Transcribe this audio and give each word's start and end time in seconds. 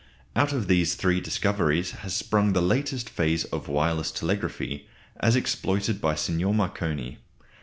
Out 0.35 0.51
of 0.51 0.65
these 0.67 0.95
three 0.95 1.21
discoveries 1.21 1.91
has 1.91 2.15
sprung 2.15 2.53
the 2.53 2.61
latest 2.63 3.07
phase 3.07 3.45
of 3.45 3.67
wireless 3.67 4.09
telegraphy, 4.09 4.87
as 5.19 5.35
exploited 5.35 6.01
by 6.01 6.15
Signor 6.15 6.55
Marconi. 6.55 7.19